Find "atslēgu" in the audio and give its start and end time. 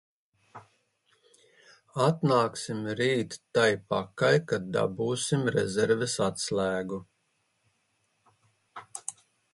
6.31-7.03